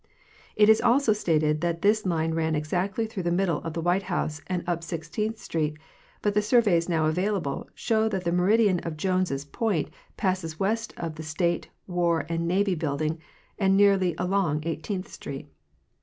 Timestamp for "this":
1.83-2.07